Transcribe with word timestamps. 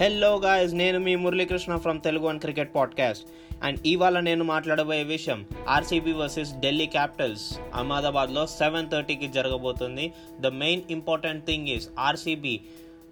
Hello 0.00 0.38
guys 0.38 0.74
నేను 0.74 0.98
మీ 0.98 1.16
Muralikrishna 1.16 1.76
from 1.76 2.00
Telugu 2.00 2.26
one 2.26 2.40
cricket 2.40 2.74
podcast 2.74 3.26
and 3.62 3.78
ఇవాళ 3.86 4.20
నేను 4.20 4.44
మాట్లాడబోయే 4.44 5.02
విషయం 5.02 5.46
ఆర్సీబీ 5.68 6.12
వర్సెస్ 6.12 6.50
ఢిల్లీ 6.60 6.86
క్యాపిటల్స్ 6.86 7.58
అహ్మదాబాద్లో 7.74 8.46
సెవెన్ 8.46 8.90
థర్టీకి 8.90 9.28
జరగబోతుంది. 9.28 10.12
The 10.40 10.46
main 10.46 10.82
important 10.90 11.46
thing 11.46 11.68
is 11.68 11.88
RCB 11.98 12.60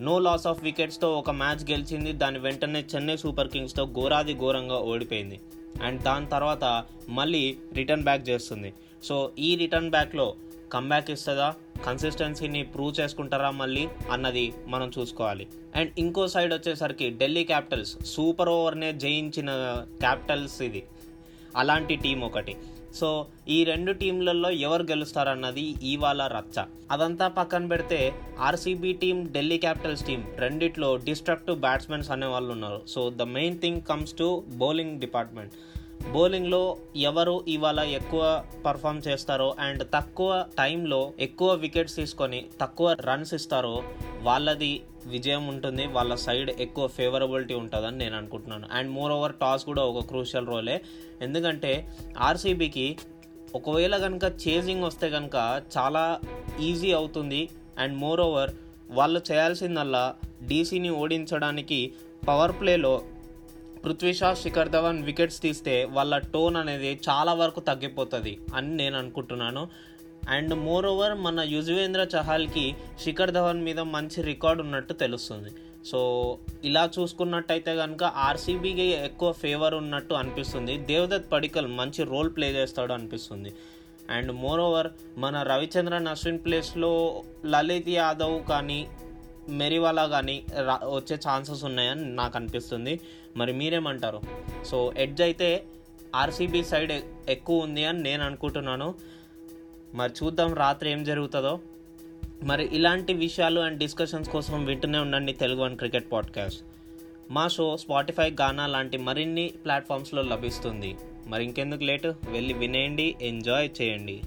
no 0.00 0.18
loss 0.18 0.46
of 0.46 0.64
వికెట్స్తో 0.64 1.18
ఒక 1.18 1.30
మ్యాచ్ 1.30 1.70
గెలిచింది. 1.70 2.12
దాని 2.12 2.38
వెంటనే 2.38 2.84
చెన్నై 2.94 3.16
సూపర్ 3.16 3.48
కింగ్స్తో 3.48 3.86
ఘోరాది 3.86 4.34
ఘోరంగా 4.34 4.76
ఓడిపోయింది. 4.76 5.40
అండ్ 5.82 6.02
దాని 6.02 6.26
తర్వాత 6.26 6.84
మళ్ళీ 7.08 7.56
రిటర్న్ 7.74 8.04
బ్యాక్ 8.04 8.28
చేస్తుంది. 8.28 8.74
సో 9.04 9.30
ఈ 9.38 9.56
రిటర్న్ 9.56 9.90
బ్యాక్లో 9.90 10.34
కమ్బ్యాక్ 10.72 11.10
ఇస్తుందా? 11.10 11.54
కన్సిస్టెన్సీని 11.86 12.62
ప్రూవ్ 12.62 13.00
చేసుకుంటారా 13.00 13.50
మళ్ళీ? 13.50 13.88
అన్నది 14.10 14.54
మనం 14.66 14.90
చూసుకోవాలి. 14.98 15.46
అండ్ 15.76 15.92
ఇంకో 15.98 16.26
సైడ్ 16.26 16.54
వచ్చేసరికి 16.54 17.10
ఢిల్లీ 17.10 17.44
క్యాపిటల్స్ 17.44 17.96
సూపర్ 18.04 18.48
ఓవర్నే 18.48 18.92
జయించిన 18.92 19.50
క్యాపిటల్స్ 20.00 20.62
ఇది. 20.62 20.82
అలాంటి 21.56 21.96
టీం 21.96 22.20
ఒకటి. 22.20 22.56
సో 22.94 23.26
ఈ 23.48 23.64
రెండు 23.64 23.92
టీంలలో 23.92 24.50
ఎవరు 24.50 24.82
గెలుస్తారన్నది 24.82 25.74
ఇవాళ 25.82 26.26
రచ్చ. 26.26 26.64
అదంతా 26.90 27.28
పక్కన 27.28 27.66
పెడితే 27.66 28.12
RCB 28.40 28.92
team 28.92 29.28
Delhi 29.32 29.58
Capitals 29.58 30.06
team 30.06 30.24
రెండిట్లో 30.36 30.96
డిస్ట్రక్టివ్ 30.96 31.60
బ్యాట్స్మెన్స్ 31.60 32.10
అనే 32.10 32.26
వాళ్ళు 32.26 32.52
ఉన్నారు. 32.52 32.82
So 32.88 33.10
the 33.10 33.22
main 33.22 33.58
thing 33.58 33.82
comes 33.82 34.12
to 34.12 34.44
bowling 34.48 35.00
department 35.00 35.52
బౌలింగ్లో 36.12 36.76
ఎవరు 36.96 37.44
ఇవాళ 37.48 37.80
ఎక్కువ 37.80 38.44
పర్ఫామ్ 38.66 39.02
చేస్తారో 39.08 39.54
అండ్ 39.58 39.82
తక్కువ 39.94 40.44
టైంలో 40.58 41.12
ఎక్కువ 41.20 41.54
వికెట్స్ 41.54 41.96
తీసుకొని 41.96 42.46
తక్కువ 42.60 42.96
రన్స్ 43.00 43.34
ఇస్తారో 43.34 43.82
వాళ్ళది 44.22 44.82
విజయం 45.06 45.46
ఉంటుంది 45.46 45.86
వాళ్ళ 45.86 46.14
సైడ్ 46.14 46.50
ఎక్కువ 46.50 46.86
ఫేవరబిలిటీ 46.86 47.54
ఉంటుందని 47.54 47.98
నేను 47.98 48.16
అనుకుంటున్నాను. 48.16 48.68
అండ్ 48.72 48.90
మోర్ 48.90 49.12
ఓవర్ 49.12 49.34
టాస్ 49.40 49.64
కూడా 49.64 49.82
ఒక 49.82 50.04
క్రూషియల్ 50.06 50.46
రోలే 50.46 50.82
ఎందుకంటే 51.20 51.88
ఆర్సీబీకి 52.18 52.98
ఒకవేళ 53.54 53.96
కనుక 53.96 54.24
చేజింగ్ 54.48 54.84
వస్తే 54.84 55.10
కనుక 55.10 55.62
చాలా 55.78 56.20
ఈజీ 56.60 56.92
అవుతుంది. 56.92 57.48
అండ్ 57.78 57.98
మోర్ 57.98 58.20
ఓవర్ 58.20 58.50
వాళ్ళు 58.90 59.20
చేయాల్సిందల్లా 59.32 60.14
డీసీని 60.48 60.90
ఓడించడానికి 60.90 61.92
పవర్ 62.28 62.52
ప్లేలో 62.60 63.02
పృథ్వీ 63.84 64.12
షా 64.14 64.28
శిఖర్ 64.34 64.68
ధవన్ 64.68 65.02
వికెట్స్ 65.02 65.40
తీస్తే 65.42 65.72
వాళ్ళ 65.96 66.18
టోన్ 66.18 66.56
అనేది 66.56 67.00
చాలా 67.08 67.32
వరకు 67.40 67.60
తగ్గిపోతుంది 67.60 68.32
అని 68.54 68.70
నేను 68.76 68.96
అనుకుంటున్నాను. 68.98 69.62
అండ్ 70.28 70.54
మోర్ 70.54 70.86
ఓవర్ 70.86 71.14
మన 71.24 71.40
యుజువేంద్ర 71.40 72.02
చహాల్కి 72.14 72.64
శిఖర్ 73.04 73.30
ధవన్ 73.30 73.60
మీద 73.62 73.80
మంచి 73.96 74.22
రికార్డ్ 74.22 74.62
ఉన్నట్టు 74.62 74.92
తెలుస్తుంది. 74.92 75.52
సో 75.90 76.00
ఇలా 76.64 76.90
చూసుకున్నట్టయితే 76.98 77.76
కనుక 77.76 78.02
ఆర్సీబీకి 78.28 78.86
ఎక్కువ 79.08 79.32
ఫేవర్ 79.32 79.74
ఉన్నట్టు 79.74 80.14
అనిపిస్తుంది. 80.14 80.76
దేవదత్ 80.90 81.32
పడికల్ 81.32 81.66
మంచి 81.80 82.02
రోల్ 82.12 82.30
ప్లే 82.36 82.50
చేస్తాడు 82.50 82.92
అనిపిస్తుంది. 82.92 83.52
అండ్ 84.10 84.32
మోర్ 84.32 84.60
ఓవర్ 84.60 84.88
మన 85.18 85.42
రవిచంద్రన్ 85.42 86.08
అశ్విన్ 86.08 86.38
ప్లేస్లో 86.38 86.92
లలిత్ 87.46 87.88
యాదవ్ 87.88 88.36
కానీ 88.48 88.80
మెరివాలా 89.48 90.06
కానీ 90.06 90.42
రా 90.64 90.80
వచ్చే 90.84 91.16
ఛాన్సెస్ 91.16 91.64
ఉన్నాయని 91.64 92.16
నాకు 92.16 92.36
అనిపిస్తుంది. 92.36 93.00
మరి 93.36 93.52
మీరేమంటారు? 93.52 94.20
సో 94.64 94.92
ఎడ్జ్ 94.96 95.22
అయితే 95.22 95.64
ఆర్సీబీ 96.14 96.64
సైడ్ 96.64 96.92
ఎక్కువ 97.28 97.62
ఉంది 97.62 97.84
అని 97.84 98.02
నేను 98.02 98.24
అనుకుంటున్నాను. 98.24 98.94
మరి 99.94 100.12
చూద్దాం 100.12 100.54
రాత్రి 100.54 100.90
ఏం 100.90 101.04
జరుగుతుందో. 101.04 101.60
మరి 102.42 102.76
ఇలాంటి 102.76 103.12
విషయాలు 103.12 103.60
అండ్ 103.60 103.78
డిస్కషన్స్ 103.78 104.30
కోసం 104.30 104.64
వింటూనే 104.64 104.98
ఉండండి 104.98 105.32
తెలుగు 105.32 105.60
వన్ 105.60 105.76
క్రికెట్ 105.76 106.12
పాడ్కాస్ట్. 106.12 106.62
మా 107.30 107.48
షో 107.48 107.76
స్పాటిఫై 107.76 108.30
గానా 108.30 108.66
లాంటి 108.66 108.98
మరిన్ని 108.98 109.52
ప్లాట్ఫామ్స్లో 109.64 110.22
లభిస్తుంది. 110.22 110.96
మరి 111.26 111.44
ఇంకెందుకు 111.44 111.84
లేటు? 111.84 112.14
వెళ్ళి 112.28 112.54
వినేయండి 112.54 113.14
ఎంజాయ్ 113.22 113.68
చేయండి. 113.82 114.20